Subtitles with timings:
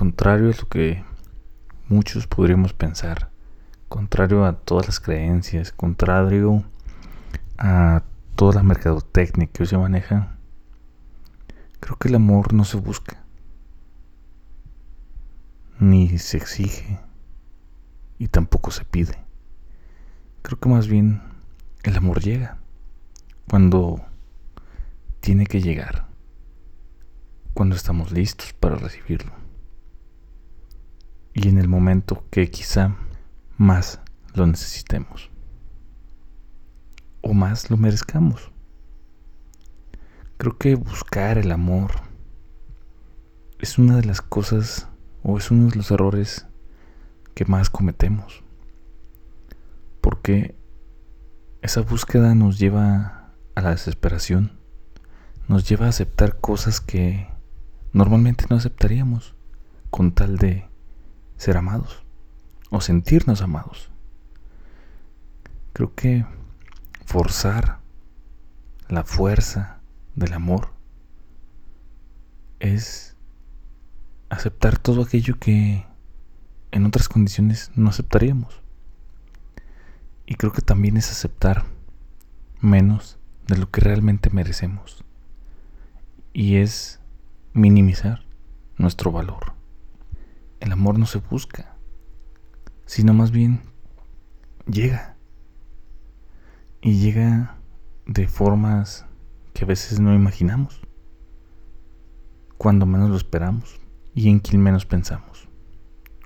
[0.00, 1.04] contrario a lo que
[1.88, 3.28] muchos podríamos pensar,
[3.90, 6.64] contrario a todas las creencias, contrario
[7.58, 8.02] a
[8.34, 10.38] toda la mercadotecnia que hoy se maneja,
[11.80, 13.22] creo que el amor no se busca,
[15.78, 16.98] ni se exige,
[18.16, 19.22] y tampoco se pide.
[20.40, 21.20] Creo que más bien
[21.82, 22.56] el amor llega
[23.50, 24.02] cuando
[25.20, 26.06] tiene que llegar,
[27.52, 29.49] cuando estamos listos para recibirlo
[31.32, 32.96] y en el momento que quizá
[33.56, 34.00] más
[34.34, 35.30] lo necesitemos
[37.22, 38.50] o más lo merezcamos.
[40.38, 41.90] Creo que buscar el amor
[43.58, 44.88] es una de las cosas
[45.22, 46.46] o es uno de los errores
[47.34, 48.42] que más cometemos.
[50.00, 50.54] Porque
[51.60, 54.52] esa búsqueda nos lleva a la desesperación,
[55.46, 57.28] nos lleva a aceptar cosas que
[57.92, 59.34] normalmente no aceptaríamos
[59.90, 60.69] con tal de
[61.40, 62.02] ser amados
[62.68, 63.88] o sentirnos amados.
[65.72, 66.26] Creo que
[67.06, 67.78] forzar
[68.90, 69.80] la fuerza
[70.14, 70.68] del amor
[72.58, 73.16] es
[74.28, 75.86] aceptar todo aquello que
[76.72, 78.60] en otras condiciones no aceptaríamos.
[80.26, 81.64] Y creo que también es aceptar
[82.60, 85.04] menos de lo que realmente merecemos.
[86.34, 87.00] Y es
[87.54, 88.24] minimizar
[88.76, 89.58] nuestro valor
[90.60, 91.74] el amor no se busca,
[92.86, 93.62] sino más bien
[94.66, 95.16] llega.
[96.82, 97.56] Y llega
[98.06, 99.06] de formas
[99.52, 100.80] que a veces no imaginamos,
[102.56, 103.80] cuando menos lo esperamos
[104.14, 105.48] y en quien menos pensamos,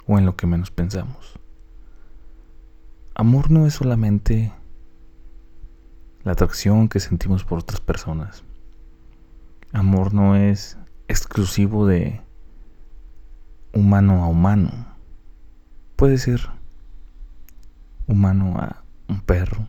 [0.06, 1.38] o en lo que menos pensamos.
[3.14, 4.52] Amor no es solamente
[6.24, 8.42] la atracción que sentimos por otras personas.
[9.72, 12.23] Amor no es exclusivo de
[13.74, 14.70] humano a humano.
[15.96, 16.48] Puede ser
[18.06, 19.68] humano a un perro,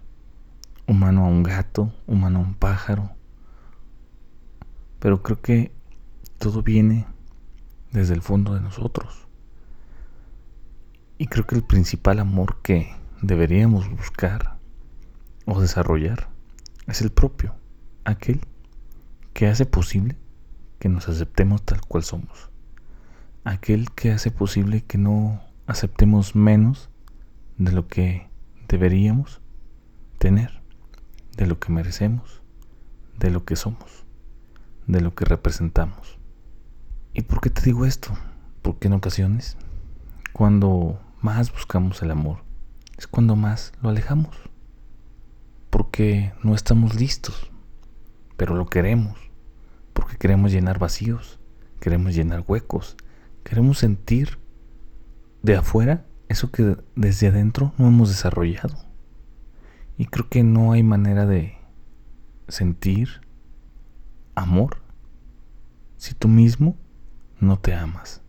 [0.88, 3.10] humano a un gato, humano a un pájaro.
[5.00, 5.72] Pero creo que
[6.38, 7.08] todo viene
[7.92, 9.28] desde el fondo de nosotros.
[11.18, 14.58] Y creo que el principal amor que deberíamos buscar
[15.46, 16.30] o desarrollar
[16.86, 17.56] es el propio,
[18.04, 18.42] aquel
[19.34, 20.16] que hace posible
[20.78, 22.55] que nos aceptemos tal cual somos
[23.46, 26.90] aquel que hace posible que no aceptemos menos
[27.58, 28.28] de lo que
[28.68, 29.40] deberíamos
[30.18, 30.62] tener,
[31.38, 32.42] de lo que merecemos,
[33.20, 34.06] de lo que somos,
[34.88, 36.18] de lo que representamos.
[37.14, 38.12] ¿Y por qué te digo esto?
[38.62, 39.58] Porque en ocasiones,
[40.34, 42.40] cuando más buscamos el amor,
[42.98, 44.36] es cuando más lo alejamos.
[45.70, 47.52] Porque no estamos listos,
[48.38, 49.20] pero lo queremos.
[49.94, 51.40] Porque queremos llenar vacíos,
[51.80, 52.98] queremos llenar huecos,
[53.46, 54.40] Queremos sentir
[55.44, 58.76] de afuera eso que desde adentro no hemos desarrollado.
[60.00, 61.56] Y creo que no hay manera de
[62.48, 63.22] sentir
[64.34, 64.82] amor
[65.96, 66.76] si tú mismo
[67.40, 68.24] no te amas.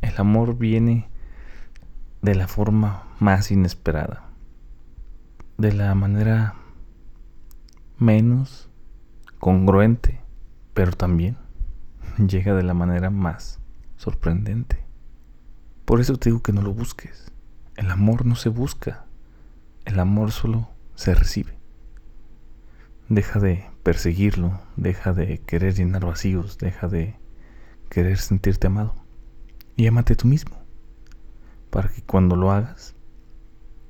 [0.00, 1.10] El amor viene
[2.22, 4.30] de la forma más inesperada,
[5.58, 6.54] de la manera
[7.98, 8.70] menos
[9.38, 10.22] congruente,
[10.72, 11.36] pero también
[12.26, 13.60] llega de la manera más
[13.96, 14.84] sorprendente.
[15.84, 17.30] Por eso te digo que no lo busques.
[17.76, 19.04] El amor no se busca.
[19.84, 21.52] El amor solo se recibe.
[23.08, 27.16] Deja de perseguirlo, deja de querer llenar vacíos, deja de
[27.90, 28.94] querer sentirte amado.
[29.76, 30.56] Y amate tú mismo.
[31.70, 32.94] Para que cuando lo hagas,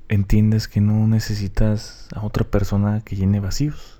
[0.09, 3.99] entiendas que no necesitas a otra persona que llene vacíos.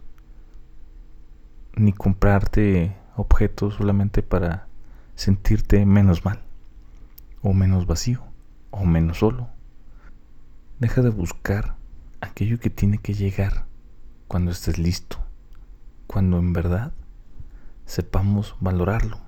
[1.76, 4.65] Ni comprarte objetos solamente para
[5.16, 6.42] sentirte menos mal,
[7.42, 8.22] o menos vacío,
[8.72, 9.50] o menos solo.
[10.80, 11.78] Deja de buscar
[12.22, 13.66] aquello que tiene que llegar
[14.28, 15.18] cuando estés listo,
[16.08, 16.92] cuando en verdad
[17.86, 19.20] sepamos valorarlo.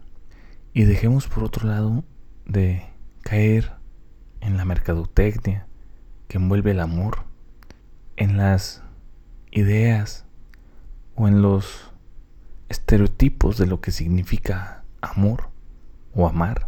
[0.73, 2.03] Y dejemos por otro lado
[2.45, 2.85] de
[3.21, 3.73] caer
[4.41, 5.67] en la mercadotecnia
[6.27, 7.23] que envuelve el amor,
[8.17, 8.83] en las
[9.51, 10.25] ideas
[11.15, 11.91] o en los
[12.69, 15.50] estereotipos de lo que significa amor
[16.17, 16.67] o amar.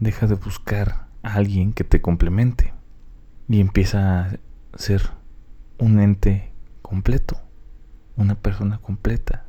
[0.00, 2.74] Deja de buscar a alguien que te complemente
[3.48, 4.36] y empieza a
[4.74, 5.10] ser
[5.78, 6.52] un ente
[6.82, 7.40] completo,
[8.16, 9.46] una persona completa.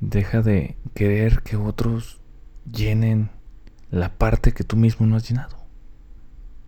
[0.00, 2.20] Deja de querer que otros
[2.64, 3.30] llenen
[3.90, 5.58] la parte que tú mismo no has llenado.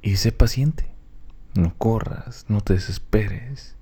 [0.03, 0.95] Y sé paciente.
[1.55, 3.75] No corras, no te desesperes.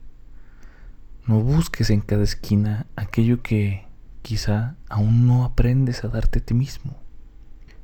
[1.26, 3.86] No busques en cada esquina aquello que
[4.24, 6.96] quizá aún no aprendes a darte a ti mismo.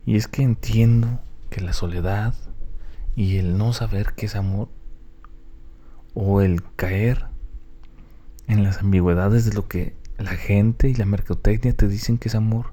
[0.06, 1.20] Y es que entiendo
[1.50, 2.34] que la soledad
[3.14, 4.70] y el no saber qué es amor
[6.14, 7.26] o el caer
[8.46, 12.34] en las ambigüedades de lo que la gente y la mercadotecnia te dicen que es
[12.34, 12.72] amor,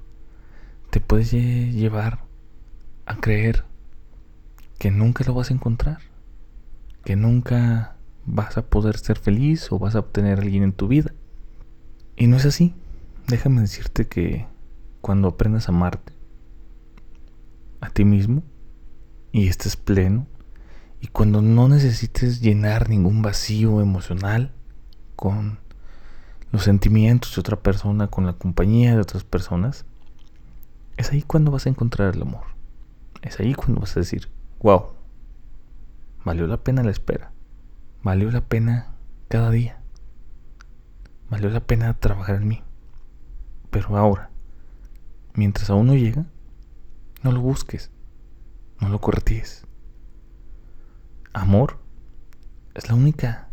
[0.88, 2.24] te puedes llevar
[3.04, 3.64] a creer
[4.78, 5.98] que nunca lo vas a encontrar,
[7.04, 10.88] que nunca vas a poder ser feliz o vas a obtener a alguien en tu
[10.88, 11.12] vida.
[12.16, 12.74] Y no es así.
[13.28, 14.46] Déjame decirte que
[15.02, 16.14] cuando aprendas a amarte
[17.82, 18.42] a ti mismo
[19.32, 20.26] y estés pleno,
[21.02, 24.54] y cuando no necesites llenar ningún vacío emocional
[25.14, 25.58] con
[26.52, 29.84] los sentimientos de otra persona, con la compañía de otras personas,
[30.96, 32.44] es ahí cuando vas a encontrar el amor.
[33.20, 34.94] Es ahí cuando vas a decir, wow,
[36.24, 37.30] valió la pena la espera,
[38.02, 38.94] valió la pena
[39.28, 39.82] cada día,
[41.28, 42.62] valió la pena trabajar en mí.
[43.70, 44.30] Pero ahora,
[45.34, 46.26] mientras aún no llega,
[47.22, 47.90] no lo busques,
[48.80, 49.66] no lo corretíes.
[51.32, 51.78] Amor
[52.74, 53.48] es la única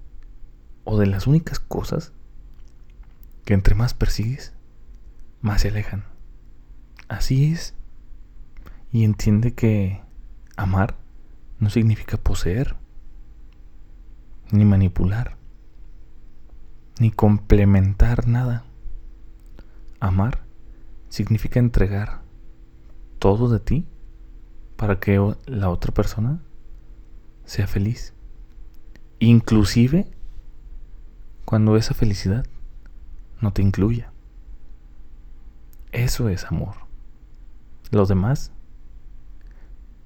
[0.83, 2.13] o de las únicas cosas
[3.45, 4.53] que entre más persigues,
[5.41, 6.05] más se alejan.
[7.07, 7.75] Así es.
[8.91, 10.01] Y entiende que
[10.57, 10.95] amar
[11.59, 12.75] no significa poseer,
[14.51, 15.37] ni manipular,
[16.99, 18.64] ni complementar nada.
[20.05, 20.43] Amar
[21.09, 22.21] significa entregar
[23.19, 23.87] todo de ti
[24.75, 26.39] para que la otra persona
[27.45, 28.13] sea feliz.
[29.19, 30.11] Inclusive
[31.45, 32.45] cuando esa felicidad
[33.41, 34.11] no te incluya.
[35.91, 36.75] Eso es amor.
[37.91, 38.51] Lo demás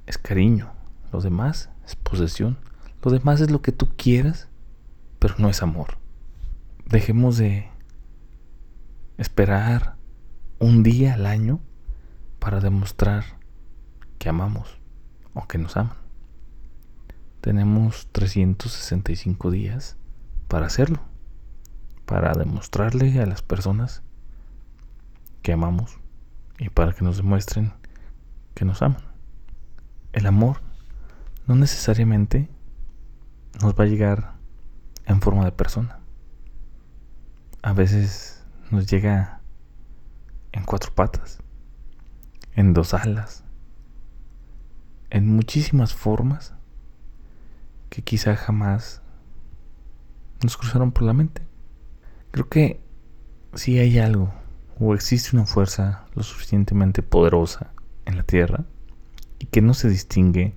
[0.06, 0.72] es cariño.
[1.12, 2.58] Lo demás es posesión.
[3.04, 4.50] Lo demás es lo que tú quieras,
[5.18, 5.98] pero no es amor.
[6.86, 7.70] Dejemos de
[9.20, 9.96] esperar
[10.60, 11.60] un día al año
[12.40, 13.24] para demostrar
[14.18, 14.80] que amamos
[15.34, 15.98] o que nos aman.
[17.42, 19.98] Tenemos 365 días
[20.48, 21.00] para hacerlo
[22.10, 24.02] para demostrarle a las personas
[25.44, 26.00] que amamos
[26.58, 27.72] y para que nos demuestren
[28.56, 29.04] que nos aman.
[30.12, 30.58] El amor
[31.46, 32.50] no necesariamente
[33.62, 34.34] nos va a llegar
[35.06, 36.00] en forma de persona.
[37.62, 38.39] A veces
[38.72, 39.42] nos llega
[40.52, 41.40] en cuatro patas,
[42.56, 43.44] en dos alas,
[45.10, 46.54] en muchísimas formas
[47.90, 49.02] que quizá jamás
[50.44, 51.42] nos cruzaron por la mente.
[52.32, 52.82] Creo que
[53.54, 54.32] si hay algo
[54.80, 57.74] o existe una fuerza lo suficientemente poderosa
[58.06, 58.66] en la Tierra
[59.40, 60.56] y que no se distingue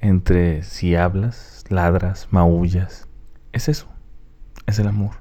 [0.00, 3.08] entre si hablas, ladras, maullas,
[3.52, 3.88] es eso,
[4.66, 5.16] es el amor.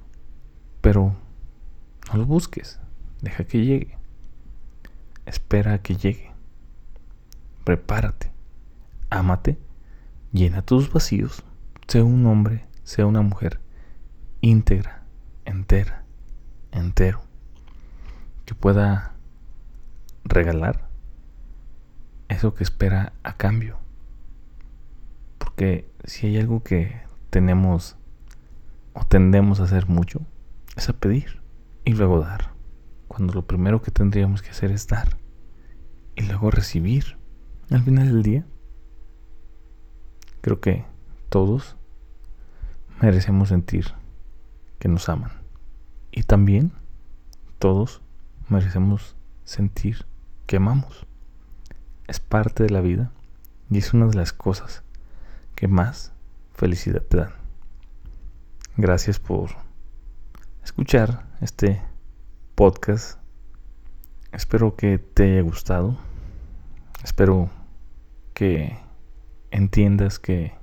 [0.82, 1.16] Pero
[2.12, 2.80] no lo busques,
[3.22, 3.98] deja que llegue.
[5.26, 6.32] Espera a que llegue.
[7.64, 8.32] Prepárate,
[9.10, 9.58] ámate,
[10.32, 11.44] llena tus vacíos,
[11.88, 13.60] sea un hombre, sea una mujer,
[14.42, 15.02] íntegra
[15.46, 16.04] entera,
[16.72, 17.22] entero,
[18.46, 19.14] que pueda
[20.24, 20.88] regalar
[22.30, 23.78] eso que espera a cambio.
[25.38, 27.98] Porque si hay algo que tenemos
[28.94, 30.22] o tendemos a hacer mucho,
[30.76, 31.41] es a pedir
[31.86, 32.52] y luego dar.
[33.08, 35.18] Cuando lo primero que tendríamos que hacer es dar
[36.16, 37.18] y luego recibir.
[37.70, 38.46] Al final del día,
[40.42, 40.86] creo que
[41.30, 41.78] todos
[43.02, 43.94] merecemos sentir
[44.80, 45.32] que nos aman.
[46.12, 46.74] Y también
[47.60, 48.02] todos
[48.50, 50.06] merecemos sentir
[50.48, 51.06] que amamos.
[52.08, 53.12] Es parte de la vida
[53.70, 54.84] y es una de las cosas
[55.56, 56.12] que más
[56.54, 57.32] felicidad te dan.
[58.76, 59.52] Gracias por
[60.64, 61.82] escuchar este
[62.56, 63.20] podcast.
[64.32, 65.98] Espero que te haya gustado.
[67.04, 67.50] Espero
[68.34, 68.78] que
[69.50, 70.54] entiendas que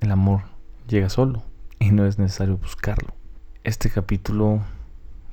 [0.00, 0.42] el amor
[0.88, 1.44] llega solo
[1.78, 3.14] y no es necesario buscarlo.
[3.62, 4.62] Este capítulo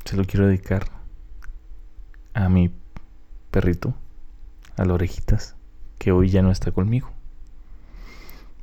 [0.06, 0.86] se lo quiero dedicar
[2.34, 2.74] a mi
[3.50, 3.94] perrito,
[4.78, 5.56] a las orejitas,
[5.98, 7.12] que hoy ya no está conmigo.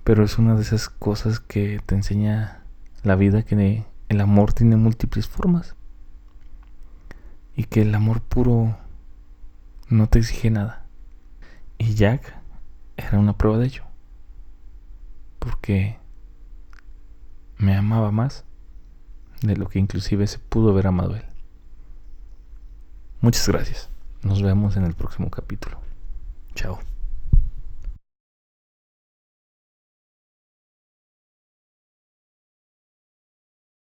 [0.04, 2.62] Pero es una de esas cosas que te enseña
[3.02, 3.56] la vida que
[4.08, 5.74] el amor tiene múltiples formas.
[7.56, 8.76] Y que el amor puro
[9.88, 10.86] no te exige nada.
[11.76, 12.34] Y Jack
[12.96, 13.84] era una prueba de ello.
[15.38, 15.98] Porque
[17.56, 18.44] me amaba más
[19.42, 21.24] de lo que inclusive se pudo haber amado él.
[23.20, 23.90] Muchas gracias.
[24.22, 25.80] Nos vemos en el próximo capítulo.
[26.54, 26.78] Chao.